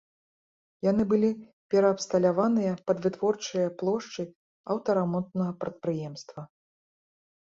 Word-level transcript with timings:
Яны 0.91 1.03
былі 1.11 1.27
пераабсталяваныя 1.73 2.71
пад 2.89 2.97
вытворчыя 3.05 3.67
плошчы 3.83 4.23
аўтарамонтнага 4.77 5.53
прадпрыемства. 5.65 6.41